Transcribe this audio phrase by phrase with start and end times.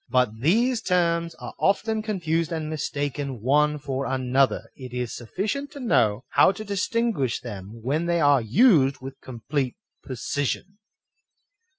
[0.09, 5.69] But these terms are often confused and are mistaken one for another; it is sufficient
[5.73, 10.79] to know how to distinguish them when they are used with complete precision.